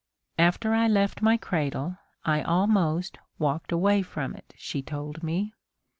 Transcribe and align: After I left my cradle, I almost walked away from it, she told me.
After 0.39 0.73
I 0.73 0.87
left 0.87 1.21
my 1.21 1.37
cradle, 1.37 1.95
I 2.25 2.41
almost 2.41 3.19
walked 3.37 3.71
away 3.71 4.01
from 4.01 4.33
it, 4.35 4.51
she 4.57 4.81
told 4.81 5.21
me. 5.21 5.53